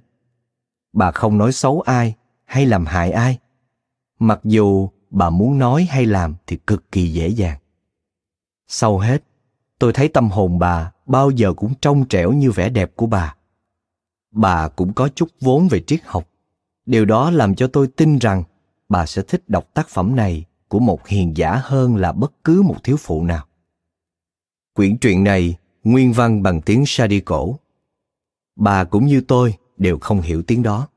Bà 0.92 1.10
không 1.10 1.38
nói 1.38 1.52
xấu 1.52 1.80
ai 1.80 2.14
hay 2.44 2.66
làm 2.66 2.86
hại 2.86 3.10
ai. 3.10 3.38
Mặc 4.18 4.40
dù 4.44 4.88
bà 5.10 5.30
muốn 5.30 5.58
nói 5.58 5.84
hay 5.90 6.06
làm 6.06 6.34
thì 6.46 6.56
cực 6.56 6.92
kỳ 6.92 7.12
dễ 7.12 7.28
dàng. 7.28 7.58
Sau 8.68 8.98
hết, 8.98 9.24
tôi 9.78 9.92
thấy 9.92 10.08
tâm 10.08 10.30
hồn 10.30 10.58
bà 10.58 10.92
bao 11.06 11.30
giờ 11.30 11.52
cũng 11.52 11.74
trong 11.80 12.04
trẻo 12.08 12.32
như 12.32 12.50
vẻ 12.50 12.68
đẹp 12.68 12.92
của 12.96 13.06
bà. 13.06 13.34
Bà 14.30 14.68
cũng 14.68 14.92
có 14.92 15.08
chút 15.14 15.28
vốn 15.40 15.68
về 15.68 15.80
triết 15.80 16.00
học. 16.04 16.28
Điều 16.86 17.04
đó 17.04 17.30
làm 17.30 17.54
cho 17.54 17.66
tôi 17.66 17.86
tin 17.86 18.18
rằng 18.18 18.44
bà 18.88 19.06
sẽ 19.06 19.22
thích 19.22 19.48
đọc 19.48 19.68
tác 19.74 19.88
phẩm 19.88 20.16
này 20.16 20.44
của 20.68 20.78
một 20.78 21.06
hiền 21.06 21.36
giả 21.36 21.60
hơn 21.64 21.96
là 21.96 22.12
bất 22.12 22.32
cứ 22.44 22.62
một 22.62 22.76
thiếu 22.84 22.96
phụ 22.96 23.24
nào 23.24 23.46
quyển 24.74 24.98
truyện 24.98 25.24
này 25.24 25.56
nguyên 25.84 26.12
văn 26.12 26.42
bằng 26.42 26.60
tiếng 26.60 26.84
Sa 26.86 27.06
Đi 27.06 27.20
cổ. 27.20 27.58
Bà 28.56 28.84
cũng 28.84 29.06
như 29.06 29.20
tôi 29.20 29.54
đều 29.76 29.98
không 29.98 30.20
hiểu 30.20 30.42
tiếng 30.42 30.62
đó. 30.62 30.88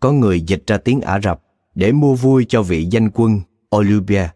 Có 0.00 0.12
người 0.12 0.40
dịch 0.40 0.66
ra 0.66 0.78
tiếng 0.78 1.00
Ả 1.00 1.20
Rập 1.20 1.42
để 1.74 1.92
mua 1.92 2.14
vui 2.14 2.46
cho 2.48 2.62
vị 2.62 2.88
danh 2.90 3.10
quân 3.14 3.40
Olympia. 3.76 4.28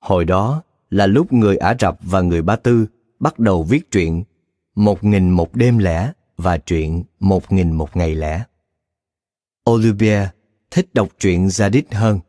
Hồi 0.00 0.24
đó 0.24 0.62
là 0.90 1.06
lúc 1.06 1.32
người 1.32 1.56
Ả 1.56 1.74
Rập 1.80 1.98
và 2.02 2.20
người 2.20 2.42
Ba 2.42 2.56
Tư 2.56 2.86
bắt 3.20 3.38
đầu 3.38 3.62
viết 3.62 3.90
truyện 3.90 4.24
Một 4.74 5.04
nghìn 5.04 5.30
một 5.30 5.54
đêm 5.54 5.78
lẻ 5.78 6.12
và 6.36 6.58
truyện 6.58 7.02
Một 7.20 7.52
nghìn 7.52 7.72
một 7.72 7.96
ngày 7.96 8.14
lẻ. 8.14 8.44
Olympia 9.70 10.28
thích 10.70 10.88
đọc 10.94 11.08
truyện 11.18 11.46
Zadit 11.46 11.82
hơn, 11.90 12.20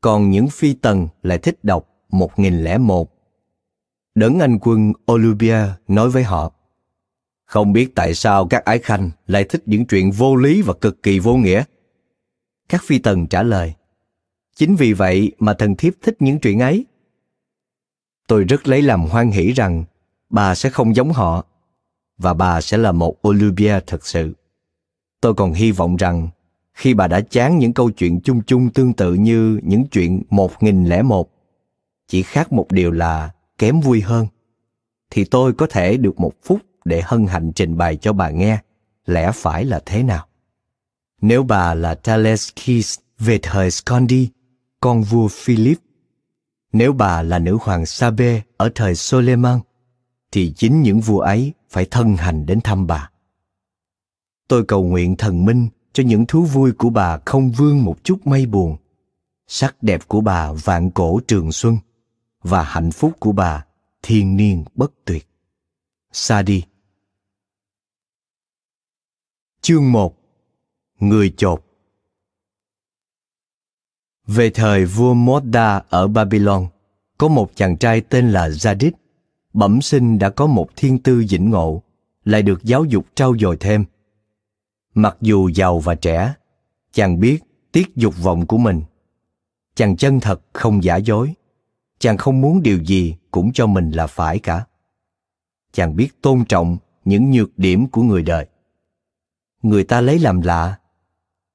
còn 0.00 0.30
những 0.30 0.48
phi 0.48 0.74
tần 0.74 1.08
lại 1.22 1.38
thích 1.38 1.58
đọc 1.64 1.88
Một 2.10 2.38
nghìn 2.38 2.64
lẻ 2.64 2.78
một 2.78 3.19
Đấng 4.14 4.38
anh 4.38 4.58
quân 4.58 4.92
Olympia 5.12 5.58
nói 5.88 6.10
với 6.10 6.22
họ 6.22 6.52
Không 7.44 7.72
biết 7.72 7.94
tại 7.94 8.14
sao 8.14 8.46
các 8.46 8.64
ái 8.64 8.78
khanh 8.78 9.10
lại 9.26 9.44
thích 9.44 9.62
những 9.66 9.86
chuyện 9.86 10.10
vô 10.10 10.36
lý 10.36 10.62
và 10.62 10.74
cực 10.80 11.02
kỳ 11.02 11.18
vô 11.18 11.36
nghĩa. 11.36 11.64
Các 12.68 12.84
phi 12.84 12.98
tần 12.98 13.26
trả 13.26 13.42
lời 13.42 13.74
Chính 14.56 14.76
vì 14.76 14.92
vậy 14.92 15.32
mà 15.38 15.54
thần 15.54 15.76
thiếp 15.76 15.94
thích 16.02 16.16
những 16.20 16.38
chuyện 16.38 16.58
ấy. 16.58 16.86
Tôi 18.26 18.44
rất 18.44 18.68
lấy 18.68 18.82
làm 18.82 19.02
hoan 19.02 19.30
hỷ 19.30 19.52
rằng 19.52 19.84
bà 20.30 20.54
sẽ 20.54 20.70
không 20.70 20.96
giống 20.96 21.12
họ 21.12 21.46
và 22.18 22.34
bà 22.34 22.60
sẽ 22.60 22.78
là 22.78 22.92
một 22.92 23.28
Olympia 23.28 23.80
thật 23.86 24.06
sự. 24.06 24.32
Tôi 25.20 25.34
còn 25.34 25.52
hy 25.52 25.72
vọng 25.72 25.96
rằng 25.96 26.28
khi 26.74 26.94
bà 26.94 27.08
đã 27.08 27.20
chán 27.20 27.58
những 27.58 27.72
câu 27.72 27.90
chuyện 27.90 28.20
chung 28.20 28.42
chung 28.42 28.70
tương 28.72 28.92
tự 28.92 29.14
như 29.14 29.60
những 29.62 29.86
chuyện 29.86 30.22
một 30.30 30.62
nghìn 30.62 30.84
lẻ 30.84 31.02
một, 31.02 31.30
chỉ 32.08 32.22
khác 32.22 32.52
một 32.52 32.72
điều 32.72 32.90
là 32.90 33.30
kém 33.60 33.80
vui 33.80 34.00
hơn 34.00 34.26
thì 35.10 35.24
tôi 35.24 35.52
có 35.52 35.66
thể 35.70 35.96
được 35.96 36.20
một 36.20 36.32
phút 36.44 36.60
để 36.84 37.02
hân 37.04 37.26
hạnh 37.26 37.52
trình 37.54 37.76
bày 37.76 37.96
cho 37.96 38.12
bà 38.12 38.30
nghe 38.30 38.58
lẽ 39.06 39.30
phải 39.34 39.64
là 39.64 39.80
thế 39.86 40.02
nào 40.02 40.26
nếu 41.20 41.42
bà 41.42 41.74
là 41.74 41.94
Taleskis 41.94 42.98
về 43.18 43.38
thời 43.42 43.70
Scondi, 43.70 44.28
con 44.80 45.02
vua 45.02 45.28
Philip, 45.28 45.78
nếu 46.72 46.92
bà 46.92 47.22
là 47.22 47.38
nữ 47.38 47.58
hoàng 47.60 47.86
Sabe 47.86 48.42
ở 48.56 48.70
thời 48.74 48.94
Soleiman, 48.94 49.60
thì 50.32 50.52
chính 50.56 50.82
những 50.82 51.00
vua 51.00 51.20
ấy 51.20 51.52
phải 51.70 51.86
thân 51.90 52.16
hành 52.16 52.46
đến 52.46 52.60
thăm 52.60 52.86
bà. 52.86 53.10
Tôi 54.48 54.64
cầu 54.64 54.84
nguyện 54.84 55.16
thần 55.16 55.44
minh 55.44 55.68
cho 55.92 56.02
những 56.02 56.26
thú 56.26 56.42
vui 56.42 56.72
của 56.72 56.90
bà 56.90 57.18
không 57.24 57.50
vương 57.50 57.84
một 57.84 58.04
chút 58.04 58.26
mây 58.26 58.46
buồn. 58.46 58.76
Sắc 59.46 59.82
đẹp 59.82 60.00
của 60.08 60.20
bà 60.20 60.52
vạn 60.52 60.90
cổ 60.90 61.20
trường 61.26 61.52
xuân 61.52 61.78
và 62.42 62.62
hạnh 62.62 62.90
phúc 62.90 63.12
của 63.20 63.32
bà 63.32 63.64
thiên 64.02 64.36
niên 64.36 64.64
bất 64.74 64.92
tuyệt. 65.04 65.26
Sadi 66.12 66.62
Chương 69.60 69.92
1 69.92 70.16
Người 71.00 71.34
chột 71.36 71.64
Về 74.26 74.50
thời 74.50 74.84
vua 74.84 75.14
Moda 75.14 75.82
ở 75.88 76.08
Babylon, 76.08 76.66
có 77.18 77.28
một 77.28 77.50
chàng 77.54 77.76
trai 77.76 78.00
tên 78.00 78.30
là 78.30 78.48
Zadid, 78.48 78.92
bẩm 79.52 79.80
sinh 79.82 80.18
đã 80.18 80.30
có 80.30 80.46
một 80.46 80.68
thiên 80.76 80.98
tư 80.98 81.24
dĩnh 81.24 81.50
ngộ, 81.50 81.82
lại 82.24 82.42
được 82.42 82.64
giáo 82.64 82.84
dục 82.84 83.06
trau 83.14 83.38
dồi 83.38 83.56
thêm. 83.60 83.84
Mặc 84.94 85.16
dù 85.20 85.48
giàu 85.48 85.78
và 85.78 85.94
trẻ, 85.94 86.34
chàng 86.92 87.20
biết 87.20 87.38
tiết 87.72 87.96
dục 87.96 88.14
vọng 88.22 88.46
của 88.46 88.58
mình. 88.58 88.82
Chàng 89.74 89.96
chân 89.96 90.20
thật 90.20 90.40
không 90.52 90.84
giả 90.84 90.96
dối, 90.96 91.34
chàng 92.00 92.16
không 92.16 92.40
muốn 92.40 92.62
điều 92.62 92.78
gì 92.78 93.14
cũng 93.30 93.52
cho 93.52 93.66
mình 93.66 93.90
là 93.90 94.06
phải 94.06 94.38
cả. 94.38 94.64
Chàng 95.72 95.96
biết 95.96 96.22
tôn 96.22 96.44
trọng 96.44 96.78
những 97.04 97.30
nhược 97.30 97.58
điểm 97.58 97.86
của 97.86 98.02
người 98.02 98.22
đời. 98.22 98.46
Người 99.62 99.84
ta 99.84 100.00
lấy 100.00 100.18
làm 100.18 100.40
lạ 100.40 100.78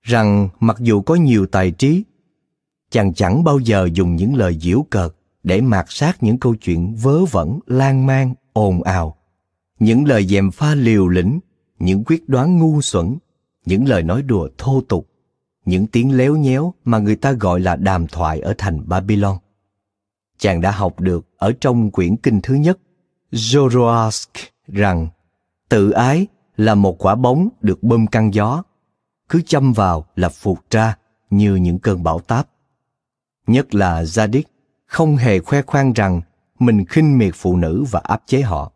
rằng 0.01 0.49
mặc 0.59 0.77
dù 0.79 1.01
có 1.01 1.15
nhiều 1.15 1.45
tài 1.45 1.71
trí, 1.71 2.03
chàng 2.91 3.13
chẳng 3.13 3.43
bao 3.43 3.59
giờ 3.59 3.89
dùng 3.93 4.15
những 4.15 4.35
lời 4.35 4.57
giễu 4.61 4.85
cợt 4.89 5.11
để 5.43 5.61
mạt 5.61 5.85
sát 5.89 6.23
những 6.23 6.39
câu 6.39 6.55
chuyện 6.55 6.95
vớ 6.95 7.25
vẩn, 7.25 7.59
lan 7.65 8.05
man, 8.05 8.33
ồn 8.53 8.83
ào. 8.83 9.15
Những 9.79 10.05
lời 10.05 10.25
dèm 10.25 10.51
pha 10.51 10.75
liều 10.75 11.07
lĩnh, 11.07 11.39
những 11.79 12.03
quyết 12.05 12.29
đoán 12.29 12.59
ngu 12.59 12.81
xuẩn, 12.81 13.17
những 13.65 13.87
lời 13.87 14.03
nói 14.03 14.21
đùa 14.21 14.49
thô 14.57 14.81
tục, 14.81 15.09
những 15.65 15.87
tiếng 15.87 16.17
léo 16.17 16.35
nhéo 16.35 16.73
mà 16.85 16.99
người 16.99 17.15
ta 17.15 17.31
gọi 17.31 17.59
là 17.59 17.75
đàm 17.75 18.07
thoại 18.07 18.39
ở 18.39 18.53
thành 18.57 18.89
babylon 18.89 19.37
chàng 20.37 20.61
đã 20.61 20.71
học 20.71 20.99
được 20.99 21.27
ở 21.37 21.53
trong 21.61 21.91
quyển 21.91 22.17
kinh 22.17 22.41
thứ 22.41 22.53
nhất 22.53 22.79
Zoroaster 23.31 24.47
rằng 24.67 25.07
tự 25.69 25.91
ái 25.91 26.27
là 26.57 26.75
một 26.75 27.05
quả 27.05 27.15
bóng 27.15 27.49
được 27.61 27.83
bơm 27.83 28.07
căng 28.07 28.33
gió, 28.33 28.63
cứ 29.29 29.41
châm 29.41 29.73
vào 29.73 30.05
là 30.15 30.29
phụt 30.29 30.57
ra 30.69 30.97
như 31.29 31.55
những 31.55 31.79
cơn 31.79 32.03
bão 32.03 32.19
táp. 32.19 32.47
Nhất 33.47 33.75
là 33.75 34.03
Zadik 34.03 34.43
không 34.85 35.15
hề 35.15 35.39
khoe 35.39 35.61
khoang 35.61 35.93
rằng 35.93 36.21
mình 36.59 36.85
khinh 36.85 37.17
miệt 37.17 37.33
phụ 37.35 37.57
nữ 37.57 37.85
và 37.91 37.99
áp 38.03 38.23
chế 38.25 38.41
họ. 38.41 38.71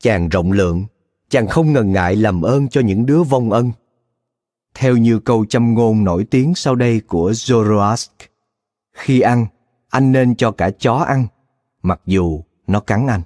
Chàng 0.00 0.28
rộng 0.28 0.52
lượng, 0.52 0.84
chàng 1.28 1.46
không 1.46 1.72
ngần 1.72 1.92
ngại 1.92 2.16
làm 2.16 2.42
ơn 2.42 2.68
cho 2.68 2.80
những 2.80 3.06
đứa 3.06 3.22
vong 3.22 3.50
ân. 3.50 3.72
Theo 4.74 4.96
như 4.96 5.18
câu 5.18 5.44
châm 5.44 5.74
ngôn 5.74 6.04
nổi 6.04 6.24
tiếng 6.24 6.54
sau 6.54 6.74
đây 6.74 7.00
của 7.00 7.30
Zoroaster, 7.30 8.26
khi 8.92 9.20
ăn, 9.20 9.46
anh 9.90 10.12
nên 10.12 10.36
cho 10.36 10.50
cả 10.50 10.70
chó 10.70 10.94
ăn, 10.94 11.26
mặc 11.82 12.00
dù 12.06 12.42
nó 12.66 12.80
cắn 12.80 13.06
anh. 13.06 13.22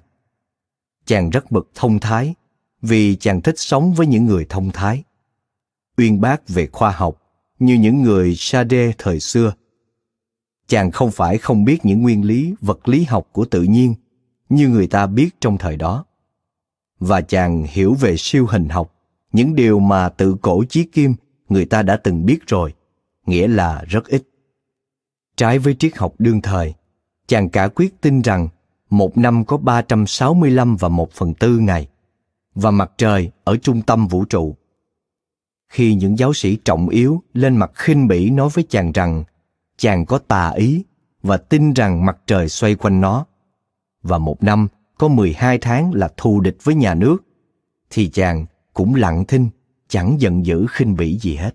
Chàng 1.04 1.30
rất 1.30 1.50
bực 1.50 1.70
thông 1.74 1.98
thái, 1.98 2.34
vì 2.82 3.16
chàng 3.16 3.40
thích 3.40 3.58
sống 3.58 3.92
với 3.92 4.06
những 4.06 4.26
người 4.26 4.46
thông 4.48 4.70
thái. 4.70 5.04
Uyên 5.96 6.20
bác 6.20 6.48
về 6.48 6.66
khoa 6.66 6.90
học, 6.90 7.22
như 7.58 7.74
những 7.74 8.02
người 8.02 8.34
Sade 8.36 8.92
thời 8.98 9.20
xưa. 9.20 9.52
Chàng 10.66 10.90
không 10.90 11.10
phải 11.10 11.38
không 11.38 11.64
biết 11.64 11.84
những 11.84 12.02
nguyên 12.02 12.24
lý 12.24 12.54
vật 12.60 12.88
lý 12.88 13.04
học 13.04 13.28
của 13.32 13.44
tự 13.44 13.62
nhiên, 13.62 13.94
như 14.48 14.68
người 14.68 14.86
ta 14.86 15.06
biết 15.06 15.30
trong 15.40 15.58
thời 15.58 15.76
đó. 15.76 16.04
Và 17.00 17.20
chàng 17.20 17.66
hiểu 17.68 17.94
về 17.94 18.14
siêu 18.18 18.46
hình 18.46 18.68
học, 18.68 18.94
những 19.32 19.54
điều 19.54 19.78
mà 19.78 20.08
tự 20.08 20.36
cổ 20.42 20.64
chí 20.68 20.84
kim 20.84 21.14
người 21.48 21.64
ta 21.64 21.82
đã 21.82 21.96
từng 21.96 22.26
biết 22.26 22.46
rồi, 22.46 22.74
nghĩa 23.26 23.48
là 23.48 23.84
rất 23.88 24.06
ít. 24.06 24.22
Trái 25.40 25.58
với 25.58 25.74
triết 25.78 25.96
học 25.96 26.14
đương 26.18 26.40
thời, 26.40 26.74
chàng 27.26 27.48
cả 27.48 27.68
quyết 27.68 28.00
tin 28.00 28.22
rằng 28.22 28.48
một 28.90 29.18
năm 29.18 29.44
có 29.44 29.56
365 29.56 30.76
và 30.76 30.88
một 30.88 31.12
phần 31.12 31.34
tư 31.34 31.58
ngày, 31.58 31.88
và 32.54 32.70
mặt 32.70 32.92
trời 32.98 33.30
ở 33.44 33.56
trung 33.56 33.82
tâm 33.82 34.08
vũ 34.08 34.24
trụ. 34.24 34.56
Khi 35.68 35.94
những 35.94 36.18
giáo 36.18 36.32
sĩ 36.32 36.56
trọng 36.56 36.88
yếu 36.88 37.22
lên 37.34 37.56
mặt 37.56 37.70
khinh 37.74 38.08
bỉ 38.08 38.30
nói 38.30 38.48
với 38.54 38.64
chàng 38.68 38.92
rằng 38.92 39.24
chàng 39.76 40.06
có 40.06 40.18
tà 40.18 40.50
ý 40.50 40.84
và 41.22 41.36
tin 41.36 41.72
rằng 41.72 42.06
mặt 42.06 42.18
trời 42.26 42.48
xoay 42.48 42.74
quanh 42.74 43.00
nó, 43.00 43.26
và 44.02 44.18
một 44.18 44.42
năm 44.42 44.68
có 44.98 45.08
12 45.08 45.58
tháng 45.58 45.94
là 45.94 46.12
thù 46.16 46.40
địch 46.40 46.56
với 46.62 46.74
nhà 46.74 46.94
nước, 46.94 47.18
thì 47.90 48.10
chàng 48.10 48.46
cũng 48.72 48.94
lặng 48.94 49.24
thinh, 49.24 49.48
chẳng 49.88 50.16
giận 50.20 50.46
dữ 50.46 50.66
khinh 50.70 50.96
bỉ 50.96 51.18
gì 51.18 51.36
hết. 51.36 51.54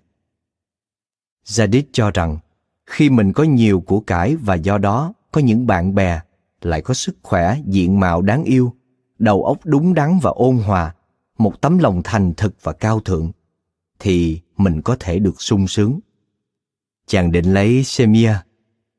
Zadid 1.45 1.83
cho 1.91 2.11
rằng 2.11 2.37
khi 2.85 3.09
mình 3.09 3.33
có 3.33 3.43
nhiều 3.43 3.79
của 3.79 3.99
cải 3.99 4.35
và 4.35 4.55
do 4.55 4.77
đó, 4.77 5.13
có 5.31 5.41
những 5.41 5.67
bạn 5.67 5.95
bè 5.95 6.21
lại 6.61 6.81
có 6.81 6.93
sức 6.93 7.17
khỏe, 7.23 7.57
diện 7.65 7.99
mạo 7.99 8.21
đáng 8.21 8.43
yêu, 8.43 8.73
đầu 9.19 9.45
óc 9.45 9.57
đúng 9.63 9.93
đắn 9.93 10.19
và 10.21 10.31
ôn 10.31 10.57
hòa, 10.57 10.95
một 11.37 11.61
tấm 11.61 11.77
lòng 11.77 12.01
thành 12.03 12.33
thực 12.33 12.55
và 12.63 12.73
cao 12.73 12.99
thượng, 12.99 13.31
thì 13.99 14.41
mình 14.57 14.81
có 14.81 14.97
thể 14.99 15.19
được 15.19 15.41
sung 15.41 15.67
sướng. 15.67 15.99
Chàng 17.07 17.31
định 17.31 17.53
lấy 17.53 17.83
semia, 17.83 18.33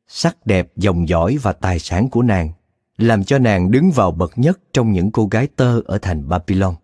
sắc 0.07 0.47
đẹp, 0.47 0.73
dòng 0.77 1.09
dõi 1.09 1.37
và 1.43 1.53
tài 1.53 1.79
sản 1.79 2.09
của 2.09 2.23
nàng, 2.23 2.53
làm 2.99 3.25
cho 3.25 3.39
nàng 3.39 3.71
đứng 3.71 3.91
vào 3.91 4.11
bậc 4.11 4.39
nhất 4.39 4.61
trong 4.73 4.93
những 4.93 5.11
cô 5.11 5.27
gái 5.27 5.47
tơ 5.47 5.81
ở 5.85 5.99
thành 6.03 6.29
babylon. 6.29 6.75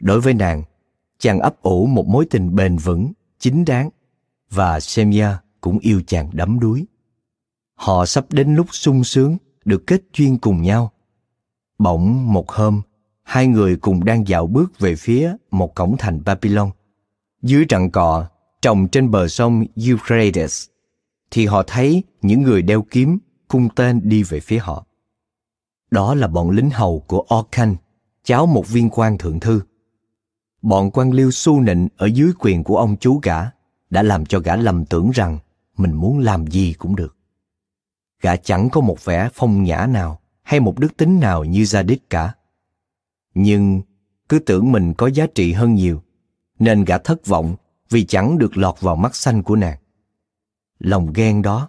Đối 0.00 0.20
với 0.20 0.34
nàng, 0.34 0.62
chàng 1.18 1.40
ấp 1.40 1.62
ủ 1.62 1.86
một 1.86 2.06
mối 2.06 2.26
tình 2.30 2.54
bền 2.54 2.76
vững, 2.76 3.12
chính 3.38 3.64
đáng, 3.64 3.90
và 4.50 4.80
semia 4.80 5.28
cũng 5.64 5.78
yêu 5.78 6.02
chàng 6.06 6.30
đắm 6.32 6.60
đuối. 6.60 6.86
Họ 7.74 8.06
sắp 8.06 8.26
đến 8.30 8.54
lúc 8.54 8.66
sung 8.70 9.04
sướng 9.04 9.36
được 9.64 9.86
kết 9.86 10.02
duyên 10.16 10.38
cùng 10.38 10.62
nhau. 10.62 10.92
Bỗng 11.78 12.32
một 12.32 12.50
hôm, 12.50 12.82
hai 13.22 13.46
người 13.46 13.76
cùng 13.76 14.04
đang 14.04 14.28
dạo 14.28 14.46
bước 14.46 14.78
về 14.78 14.96
phía 14.96 15.36
một 15.50 15.74
cổng 15.74 15.96
thành 15.98 16.20
Babylon. 16.24 16.70
Dưới 17.42 17.64
trận 17.64 17.90
cọ, 17.90 18.26
trồng 18.62 18.88
trên 18.88 19.10
bờ 19.10 19.28
sông 19.28 19.64
Euphrates, 19.86 20.66
thì 21.30 21.46
họ 21.46 21.62
thấy 21.66 22.02
những 22.22 22.42
người 22.42 22.62
đeo 22.62 22.82
kiếm, 22.90 23.18
cung 23.48 23.68
tên 23.74 24.00
đi 24.04 24.22
về 24.22 24.40
phía 24.40 24.58
họ. 24.58 24.86
Đó 25.90 26.14
là 26.14 26.28
bọn 26.28 26.50
lính 26.50 26.70
hầu 26.70 27.00
của 27.06 27.26
Orkan, 27.34 27.76
cháu 28.24 28.46
một 28.46 28.68
viên 28.68 28.90
quan 28.90 29.18
thượng 29.18 29.40
thư. 29.40 29.60
Bọn 30.62 30.90
quan 30.90 31.12
liêu 31.12 31.30
su 31.30 31.60
nịnh 31.60 31.88
ở 31.96 32.06
dưới 32.06 32.32
quyền 32.38 32.64
của 32.64 32.76
ông 32.76 32.96
chú 33.00 33.20
gã 33.22 33.50
đã 33.90 34.02
làm 34.02 34.26
cho 34.26 34.40
gã 34.40 34.56
lầm 34.56 34.84
tưởng 34.84 35.10
rằng 35.10 35.38
mình 35.76 35.92
muốn 35.92 36.18
làm 36.18 36.46
gì 36.46 36.72
cũng 36.72 36.96
được. 36.96 37.16
Gã 38.20 38.36
chẳng 38.36 38.70
có 38.70 38.80
một 38.80 39.04
vẻ 39.04 39.28
phong 39.34 39.62
nhã 39.62 39.86
nào 39.86 40.20
hay 40.42 40.60
một 40.60 40.78
đức 40.78 40.96
tính 40.96 41.20
nào 41.20 41.44
như 41.44 41.64
gia 41.64 41.82
đích 41.82 42.10
cả. 42.10 42.34
Nhưng 43.34 43.82
cứ 44.28 44.38
tưởng 44.38 44.72
mình 44.72 44.94
có 44.94 45.06
giá 45.06 45.26
trị 45.34 45.52
hơn 45.52 45.74
nhiều, 45.74 46.02
nên 46.58 46.84
gã 46.84 46.98
thất 46.98 47.26
vọng 47.26 47.56
vì 47.90 48.04
chẳng 48.04 48.38
được 48.38 48.56
lọt 48.56 48.80
vào 48.80 48.96
mắt 48.96 49.16
xanh 49.16 49.42
của 49.42 49.56
nàng. 49.56 49.78
Lòng 50.78 51.12
ghen 51.12 51.42
đó, 51.42 51.68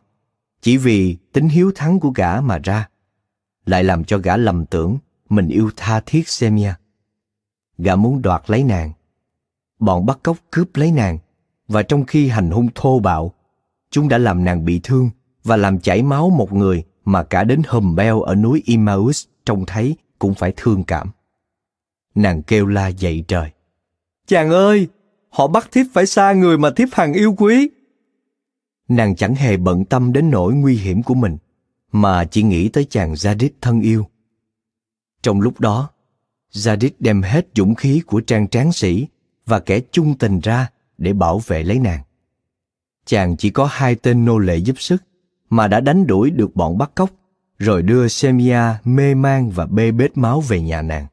chỉ 0.61 0.77
vì 0.77 1.17
tính 1.33 1.49
hiếu 1.49 1.71
thắng 1.75 1.99
của 1.99 2.09
gã 2.09 2.41
mà 2.41 2.57
ra, 2.63 2.89
lại 3.65 3.83
làm 3.83 4.03
cho 4.03 4.17
gã 4.17 4.37
lầm 4.37 4.65
tưởng 4.65 4.97
mình 5.29 5.47
yêu 5.47 5.69
tha 5.75 6.01
thiết 6.05 6.29
Semia. 6.29 6.73
Gã 7.77 7.95
muốn 7.95 8.21
đoạt 8.21 8.43
lấy 8.47 8.63
nàng. 8.63 8.91
Bọn 9.79 10.05
bắt 10.05 10.19
cóc 10.23 10.37
cướp 10.51 10.75
lấy 10.75 10.91
nàng, 10.91 11.17
và 11.67 11.83
trong 11.83 12.05
khi 12.05 12.27
hành 12.27 12.51
hung 12.51 12.69
thô 12.75 12.99
bạo, 12.99 13.33
chúng 13.91 14.09
đã 14.09 14.17
làm 14.17 14.43
nàng 14.43 14.65
bị 14.65 14.79
thương 14.83 15.09
và 15.43 15.57
làm 15.57 15.79
chảy 15.79 16.03
máu 16.03 16.29
một 16.29 16.53
người 16.53 16.83
mà 17.05 17.23
cả 17.23 17.43
đến 17.43 17.61
hầm 17.67 17.95
beo 17.95 18.21
ở 18.21 18.35
núi 18.35 18.63
Emmaus 18.67 19.25
trông 19.45 19.65
thấy 19.65 19.95
cũng 20.19 20.33
phải 20.33 20.53
thương 20.55 20.83
cảm. 20.83 21.11
Nàng 22.15 22.43
kêu 22.43 22.65
la 22.65 22.87
dậy 22.87 23.23
trời. 23.27 23.51
Chàng 24.27 24.49
ơi, 24.49 24.87
họ 25.29 25.47
bắt 25.47 25.69
thiếp 25.71 25.85
phải 25.93 26.05
xa 26.05 26.33
người 26.33 26.57
mà 26.57 26.69
thiếp 26.75 26.89
hằng 26.91 27.13
yêu 27.13 27.35
quý. 27.37 27.69
Nàng 28.87 29.15
chẳng 29.15 29.35
hề 29.35 29.57
bận 29.57 29.85
tâm 29.85 30.13
đến 30.13 30.29
nỗi 30.29 30.53
nguy 30.53 30.75
hiểm 30.75 31.03
của 31.03 31.13
mình, 31.13 31.37
mà 31.91 32.25
chỉ 32.25 32.43
nghĩ 32.43 32.69
tới 32.69 32.85
chàng 32.89 33.13
Zadit 33.13 33.49
thân 33.61 33.81
yêu. 33.81 34.07
Trong 35.21 35.41
lúc 35.41 35.59
đó, 35.59 35.89
Zadit 36.53 36.89
đem 36.99 37.21
hết 37.21 37.47
dũng 37.55 37.75
khí 37.75 38.01
của 38.05 38.21
trang 38.21 38.47
tráng 38.47 38.71
sĩ 38.71 39.07
và 39.45 39.59
kẻ 39.59 39.79
chung 39.91 40.17
tình 40.17 40.39
ra 40.39 40.69
để 40.97 41.13
bảo 41.13 41.39
vệ 41.39 41.63
lấy 41.63 41.79
nàng. 41.79 42.03
Chàng 43.05 43.37
chỉ 43.37 43.49
có 43.49 43.65
hai 43.71 43.95
tên 43.95 44.25
nô 44.25 44.37
lệ 44.37 44.57
giúp 44.57 44.75
sức, 44.79 45.03
mà 45.49 45.67
đã 45.67 45.79
đánh 45.79 46.07
đuổi 46.07 46.29
được 46.29 46.55
bọn 46.55 46.77
bắt 46.77 46.91
cóc, 46.95 47.09
rồi 47.57 47.81
đưa 47.81 48.07
Semia 48.07 48.61
mê 48.83 49.15
man 49.15 49.49
và 49.49 49.65
bê 49.65 49.91
bết 49.91 50.17
máu 50.17 50.41
về 50.41 50.61
nhà 50.61 50.81
nàng. 50.81 51.07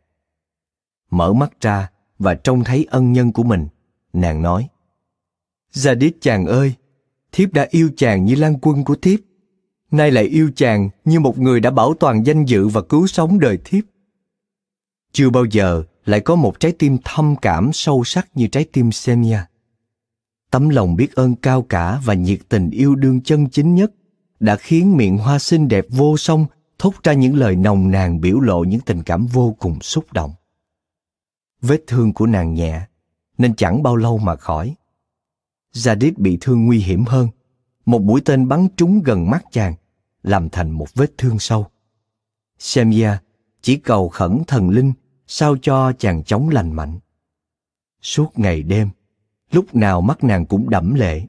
Mở 1.10 1.32
mắt 1.32 1.60
ra 1.60 1.90
và 2.18 2.34
trông 2.34 2.64
thấy 2.64 2.86
ân 2.90 3.12
nhân 3.12 3.32
của 3.32 3.42
mình, 3.42 3.68
nàng 4.12 4.42
nói, 4.42 4.68
Zadit 5.74 6.10
chàng 6.20 6.46
ơi, 6.46 6.74
thiếp 7.32 7.52
đã 7.52 7.66
yêu 7.70 7.90
chàng 7.96 8.24
như 8.24 8.34
lan 8.34 8.58
quân 8.62 8.84
của 8.84 8.94
thiếp, 8.94 9.20
nay 9.90 10.10
lại 10.10 10.24
yêu 10.24 10.50
chàng 10.56 10.88
như 11.04 11.20
một 11.20 11.38
người 11.38 11.60
đã 11.60 11.70
bảo 11.70 11.94
toàn 11.94 12.26
danh 12.26 12.44
dự 12.44 12.68
và 12.68 12.82
cứu 12.82 13.06
sống 13.06 13.40
đời 13.40 13.58
thiếp. 13.64 13.84
Chưa 15.12 15.30
bao 15.30 15.44
giờ 15.44 15.82
lại 16.04 16.20
có 16.20 16.34
một 16.34 16.60
trái 16.60 16.72
tim 16.72 16.98
thâm 17.04 17.36
cảm 17.36 17.72
sâu 17.72 18.04
sắc 18.04 18.28
như 18.34 18.46
trái 18.46 18.64
tim 18.72 18.92
Semia. 18.92 19.38
Tấm 20.52 20.68
lòng 20.68 20.96
biết 20.96 21.14
ơn 21.14 21.34
cao 21.34 21.62
cả 21.62 22.00
và 22.04 22.14
nhiệt 22.14 22.38
tình 22.48 22.70
yêu 22.70 22.94
đương 22.94 23.20
chân 23.20 23.50
chính 23.50 23.74
nhất 23.74 23.92
đã 24.40 24.56
khiến 24.56 24.96
miệng 24.96 25.18
hoa 25.18 25.38
xinh 25.38 25.68
đẹp 25.68 25.86
vô 25.88 26.16
song 26.16 26.46
thốt 26.78 26.92
ra 27.02 27.12
những 27.12 27.36
lời 27.36 27.56
nồng 27.56 27.90
nàn 27.90 28.20
biểu 28.20 28.40
lộ 28.40 28.64
những 28.64 28.80
tình 28.80 29.02
cảm 29.02 29.26
vô 29.26 29.56
cùng 29.58 29.80
xúc 29.80 30.12
động. 30.12 30.32
Vết 31.62 31.80
thương 31.86 32.12
của 32.12 32.26
nàng 32.26 32.54
nhẹ, 32.54 32.80
nên 33.38 33.56
chẳng 33.56 33.82
bao 33.82 33.96
lâu 33.96 34.18
mà 34.18 34.36
khỏi. 34.36 34.74
Zadit 35.74 36.12
bị 36.16 36.38
thương 36.40 36.66
nguy 36.66 36.78
hiểm 36.78 37.04
hơn. 37.04 37.28
Một 37.86 38.02
mũi 38.02 38.20
tên 38.24 38.48
bắn 38.48 38.68
trúng 38.76 39.02
gần 39.02 39.30
mắt 39.30 39.44
chàng, 39.50 39.74
làm 40.22 40.48
thành 40.48 40.70
một 40.70 40.94
vết 40.94 41.18
thương 41.18 41.38
sâu. 41.38 41.66
Semia 42.58 43.10
chỉ 43.62 43.76
cầu 43.76 44.08
khẩn 44.08 44.42
thần 44.46 44.70
linh 44.70 44.92
sao 45.26 45.56
cho 45.62 45.92
chàng 45.98 46.24
chống 46.24 46.48
lành 46.48 46.72
mạnh. 46.72 46.98
Suốt 48.02 48.38
ngày 48.38 48.62
đêm, 48.62 48.88
lúc 49.52 49.74
nào 49.74 50.00
mắt 50.00 50.24
nàng 50.24 50.46
cũng 50.46 50.70
đẫm 50.70 50.94
lệ. 50.94 51.22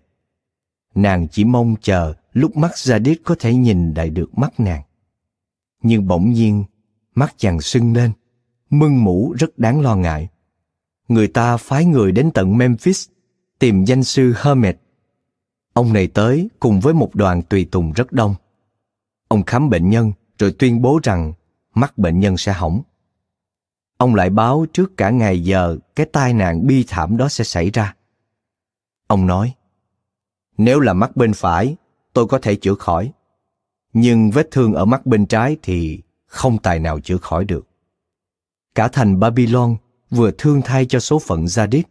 Nàng 0.96 1.28
chỉ 1.28 1.44
mong 1.46 1.76
chờ 1.82 2.14
lúc 2.34 2.58
mắt 2.58 2.72
Zadit 2.72 3.16
có 3.24 3.36
thể 3.40 3.54
nhìn 3.54 3.94
lại 3.94 4.10
được 4.10 4.38
mắt 4.38 4.60
nàng. 4.60 4.82
Nhưng 5.84 6.08
bỗng 6.08 6.32
nhiên, 6.32 6.64
mắt 7.16 7.34
chàng 7.38 7.62
sưng 7.62 7.94
lên, 7.94 8.12
mưng 8.70 9.04
mũ 9.04 9.34
rất 9.40 9.60
đáng 9.60 9.82
lo 9.82 9.96
ngại. 9.96 10.30
Người 11.08 11.28
ta 11.28 11.58
phái 11.58 11.86
người 11.86 12.12
đến 12.12 12.32
tận 12.34 12.58
Memphis 12.58 13.08
tìm 13.60 13.86
danh 13.86 14.04
sư 14.04 14.34
Hermet. 14.38 14.78
Ông 15.74 15.94
này 15.94 16.08
tới 16.08 16.50
cùng 16.60 16.80
với 16.80 16.94
một 16.94 17.16
đoàn 17.16 17.42
tùy 17.42 17.68
tùng 17.72 17.92
rất 17.92 18.12
đông. 18.12 18.36
Ông 19.28 19.44
khám 19.44 19.70
bệnh 19.70 19.90
nhân 19.90 20.12
rồi 20.40 20.56
tuyên 20.60 20.82
bố 20.82 21.00
rằng 21.04 21.34
mắt 21.74 21.98
bệnh 21.98 22.20
nhân 22.20 22.38
sẽ 22.38 22.54
hỏng. 22.54 22.82
Ông 23.98 24.16
lại 24.16 24.30
báo 24.30 24.66
trước 24.74 24.98
cả 24.98 25.10
ngày 25.10 25.44
giờ 25.44 25.78
cái 25.96 26.06
tai 26.06 26.34
nạn 26.34 26.68
bi 26.68 26.86
thảm 26.88 27.18
đó 27.18 27.30
sẽ 27.30 27.44
xảy 27.44 27.70
ra. 27.70 27.96
Ông 29.08 29.28
nói, 29.28 29.56
nếu 30.58 30.80
là 30.80 30.94
mắt 30.94 31.16
bên 31.16 31.34
phải, 31.34 31.76
tôi 32.14 32.28
có 32.28 32.40
thể 32.40 32.56
chữa 32.56 32.76
khỏi. 32.76 33.14
Nhưng 33.94 34.32
vết 34.32 34.48
thương 34.52 34.74
ở 34.74 34.86
mắt 34.86 35.06
bên 35.06 35.26
trái 35.26 35.58
thì 35.62 36.02
không 36.26 36.58
tài 36.58 36.80
nào 36.80 37.00
chữa 37.00 37.18
khỏi 37.18 37.46
được. 37.46 37.68
Cả 38.76 38.88
thành 38.88 39.20
Babylon 39.20 39.76
vừa 40.10 40.32
thương 40.38 40.62
thay 40.62 40.86
cho 40.86 41.00
số 41.00 41.20
phận 41.20 41.46
Zadit, 41.46 41.84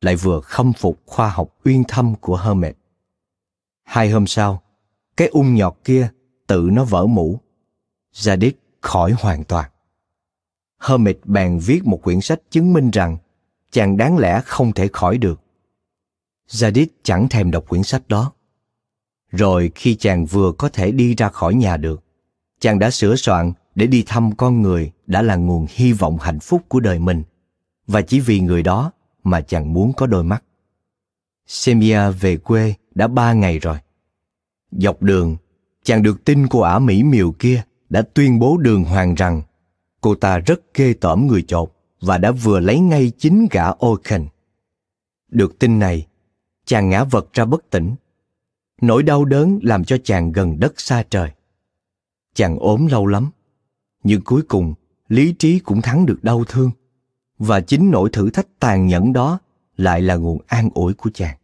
lại 0.00 0.16
vừa 0.16 0.40
khâm 0.40 0.72
phục 0.72 1.02
khoa 1.06 1.28
học 1.28 1.54
uyên 1.64 1.84
thâm 1.88 2.14
của 2.20 2.36
Hermes. 2.36 2.74
Hai 3.84 4.10
hôm 4.10 4.26
sau, 4.26 4.62
cái 5.16 5.28
ung 5.28 5.54
nhọt 5.54 5.76
kia 5.84 6.08
tự 6.46 6.68
nó 6.72 6.84
vỡ 6.84 7.06
mũ. 7.06 7.40
Zadit 8.14 8.52
khỏi 8.80 9.12
hoàn 9.12 9.44
toàn. 9.44 9.70
Hermes 10.80 11.16
bèn 11.24 11.58
viết 11.58 11.80
một 11.84 12.00
quyển 12.02 12.20
sách 12.20 12.40
chứng 12.50 12.72
minh 12.72 12.90
rằng 12.90 13.16
chàng 13.70 13.96
đáng 13.96 14.18
lẽ 14.18 14.40
không 14.44 14.72
thể 14.72 14.88
khỏi 14.92 15.18
được. 15.18 15.40
Zadit 16.50 16.86
chẳng 17.02 17.28
thèm 17.28 17.50
đọc 17.50 17.68
quyển 17.68 17.82
sách 17.82 18.08
đó. 18.08 18.32
Rồi 19.30 19.70
khi 19.74 19.94
chàng 19.94 20.26
vừa 20.26 20.52
có 20.52 20.68
thể 20.68 20.90
đi 20.90 21.14
ra 21.14 21.28
khỏi 21.28 21.54
nhà 21.54 21.76
được, 21.76 22.04
chàng 22.60 22.78
đã 22.78 22.90
sửa 22.90 23.16
soạn 23.16 23.52
để 23.74 23.86
đi 23.86 24.02
thăm 24.06 24.36
con 24.36 24.62
người 24.62 24.92
đã 25.06 25.22
là 25.22 25.36
nguồn 25.36 25.66
hy 25.70 25.92
vọng 25.92 26.18
hạnh 26.20 26.40
phúc 26.40 26.62
của 26.68 26.80
đời 26.80 26.98
mình. 26.98 27.22
Và 27.86 28.02
chỉ 28.02 28.20
vì 28.20 28.40
người 28.40 28.62
đó 28.62 28.92
mà 29.24 29.40
chàng 29.40 29.72
muốn 29.72 29.92
có 29.92 30.06
đôi 30.06 30.24
mắt. 30.24 30.42
Semia 31.46 32.10
về 32.10 32.36
quê 32.36 32.74
đã 32.94 33.08
ba 33.08 33.32
ngày 33.32 33.58
rồi. 33.58 33.78
Dọc 34.70 35.02
đường, 35.02 35.36
chàng 35.84 36.02
được 36.02 36.24
tin 36.24 36.48
cô 36.48 36.60
ả 36.60 36.78
Mỹ 36.78 37.02
miều 37.02 37.32
kia 37.32 37.62
đã 37.88 38.02
tuyên 38.14 38.38
bố 38.38 38.56
đường 38.56 38.84
hoàng 38.84 39.14
rằng 39.14 39.42
cô 40.00 40.14
ta 40.14 40.38
rất 40.38 40.60
ghê 40.74 40.92
tởm 40.92 41.26
người 41.26 41.44
chột 41.48 41.72
và 42.00 42.18
đã 42.18 42.30
vừa 42.30 42.60
lấy 42.60 42.78
ngay 42.78 43.12
chính 43.18 43.46
gã 43.50 43.70
Oaken. 43.70 44.26
Được 45.28 45.58
tin 45.58 45.78
này, 45.78 46.06
chàng 46.66 46.88
ngã 46.88 47.04
vật 47.04 47.32
ra 47.32 47.44
bất 47.44 47.70
tỉnh. 47.70 47.94
Nỗi 48.80 49.02
đau 49.02 49.24
đớn 49.24 49.58
làm 49.62 49.84
cho 49.84 49.96
chàng 50.04 50.32
gần 50.32 50.60
đất 50.60 50.80
xa 50.80 51.04
trời. 51.10 51.30
Chàng 52.34 52.58
ốm 52.58 52.86
lâu 52.86 53.06
lắm, 53.06 53.30
nhưng 54.02 54.20
cuối 54.20 54.42
cùng 54.48 54.74
lý 55.08 55.32
trí 55.32 55.58
cũng 55.58 55.82
thắng 55.82 56.06
được 56.06 56.18
đau 56.24 56.44
thương. 56.48 56.70
Và 57.38 57.60
chính 57.60 57.90
nỗi 57.90 58.10
thử 58.12 58.30
thách 58.30 58.46
tàn 58.58 58.86
nhẫn 58.86 59.12
đó 59.12 59.38
lại 59.76 60.02
là 60.02 60.14
nguồn 60.14 60.38
an 60.46 60.70
ủi 60.74 60.94
của 60.94 61.10
chàng. 61.14 61.36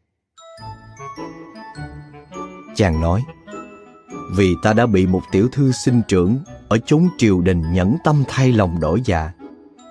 Chàng 2.75 3.01
nói, 3.01 3.23
vì 4.37 4.55
ta 4.63 4.73
đã 4.73 4.87
bị 4.87 5.07
một 5.07 5.23
tiểu 5.33 5.49
thư 5.53 5.73
sinh 5.73 6.03
trưởng 6.09 6.39
ở 6.69 6.79
chốn 6.79 7.09
triều 7.19 7.41
đình 7.41 7.73
nhẫn 7.73 7.97
tâm 8.05 8.25
thay 8.29 8.53
lòng 8.53 8.81
đổi 8.81 9.03
dạ, 9.05 9.33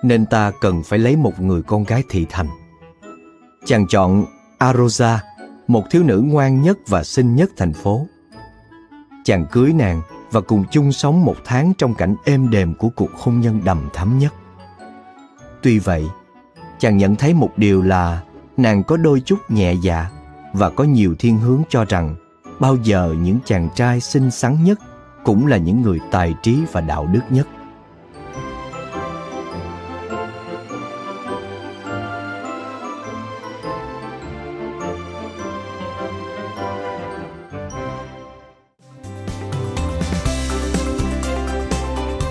nên 0.02 0.26
ta 0.26 0.52
cần 0.60 0.82
phải 0.82 0.98
lấy 0.98 1.16
một 1.16 1.40
người 1.40 1.62
con 1.62 1.84
gái 1.84 2.02
thị 2.08 2.26
thành. 2.30 2.48
Chàng 3.64 3.86
chọn 3.88 4.24
Arosa, 4.62 5.22
một 5.68 5.84
thiếu 5.90 6.02
nữ 6.02 6.20
ngoan 6.26 6.62
nhất 6.62 6.78
và 6.88 7.04
xinh 7.04 7.36
nhất 7.36 7.50
thành 7.56 7.72
phố. 7.72 8.06
Chàng 9.24 9.46
cưới 9.52 9.72
nàng 9.72 10.02
và 10.30 10.40
cùng 10.40 10.64
chung 10.70 10.92
sống 10.92 11.24
một 11.24 11.36
tháng 11.44 11.72
trong 11.78 11.94
cảnh 11.94 12.16
êm 12.24 12.50
đềm 12.50 12.74
của 12.74 12.88
cuộc 12.88 13.10
hôn 13.12 13.40
nhân 13.40 13.60
đầm 13.64 13.88
thắm 13.92 14.18
nhất. 14.18 14.34
Tuy 15.62 15.78
vậy, 15.78 16.04
chàng 16.78 16.96
nhận 16.96 17.16
thấy 17.16 17.34
một 17.34 17.50
điều 17.56 17.82
là 17.82 18.22
nàng 18.56 18.82
có 18.82 18.96
đôi 18.96 19.20
chút 19.20 19.38
nhẹ 19.48 19.74
dạ 19.82 20.06
và 20.52 20.70
có 20.70 20.84
nhiều 20.84 21.14
thiên 21.18 21.38
hướng 21.38 21.62
cho 21.68 21.84
rằng 21.84 22.16
bao 22.60 22.76
giờ 22.76 23.14
những 23.22 23.38
chàng 23.44 23.68
trai 23.74 24.00
xinh 24.00 24.30
xắn 24.30 24.64
nhất 24.64 24.80
cũng 25.24 25.46
là 25.46 25.56
những 25.56 25.82
người 25.82 25.98
tài 26.10 26.34
trí 26.42 26.62
và 26.72 26.80
đạo 26.80 27.06
đức 27.06 27.22
nhất 27.30 27.46